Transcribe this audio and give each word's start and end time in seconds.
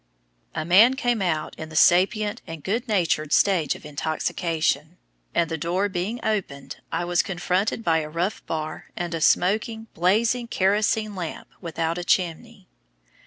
A 0.55 0.65
man 0.65 0.95
came 0.95 1.21
out 1.21 1.53
in 1.59 1.69
the 1.69 1.75
sapient 1.75 2.41
and 2.47 2.63
good 2.63 2.87
natured 2.87 3.31
stage 3.31 3.75
of 3.75 3.85
intoxication, 3.85 4.97
and, 5.35 5.47
the 5.47 5.59
door 5.59 5.89
being 5.89 6.19
opened, 6.25 6.77
I 6.91 7.05
was 7.05 7.21
confronted 7.21 7.83
by 7.83 7.99
a 7.99 8.09
rough 8.09 8.43
bar 8.47 8.89
and 8.97 9.13
a 9.13 9.21
smoking, 9.21 9.89
blazing 9.93 10.47
kerosene 10.47 11.15
lamp 11.15 11.49
without 11.61 11.99
a 11.99 12.03
chimney. 12.03 12.67